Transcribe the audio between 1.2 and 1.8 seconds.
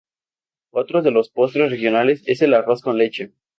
postres